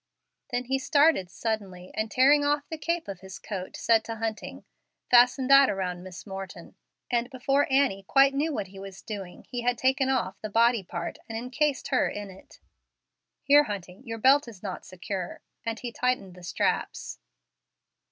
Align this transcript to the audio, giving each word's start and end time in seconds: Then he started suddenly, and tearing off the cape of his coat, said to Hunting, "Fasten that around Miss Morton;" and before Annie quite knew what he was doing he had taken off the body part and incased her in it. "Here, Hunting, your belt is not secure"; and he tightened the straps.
Then 0.49 0.63
he 0.63 0.79
started 0.79 1.29
suddenly, 1.29 1.91
and 1.93 2.09
tearing 2.09 2.43
off 2.43 2.67
the 2.69 2.77
cape 2.79 3.07
of 3.07 3.19
his 3.19 3.37
coat, 3.37 3.77
said 3.77 4.03
to 4.05 4.15
Hunting, 4.15 4.63
"Fasten 5.11 5.45
that 5.49 5.69
around 5.69 6.01
Miss 6.01 6.25
Morton;" 6.25 6.73
and 7.11 7.29
before 7.29 7.71
Annie 7.71 8.01
quite 8.07 8.33
knew 8.33 8.51
what 8.51 8.69
he 8.69 8.79
was 8.79 9.03
doing 9.03 9.43
he 9.51 9.61
had 9.61 9.77
taken 9.77 10.09
off 10.09 10.41
the 10.41 10.49
body 10.49 10.81
part 10.81 11.19
and 11.29 11.37
incased 11.37 11.89
her 11.89 12.09
in 12.09 12.31
it. 12.31 12.59
"Here, 13.43 13.65
Hunting, 13.65 14.01
your 14.03 14.17
belt 14.17 14.47
is 14.47 14.63
not 14.63 14.87
secure"; 14.87 15.43
and 15.67 15.79
he 15.79 15.91
tightened 15.91 16.33
the 16.33 16.41
straps. 16.41 17.19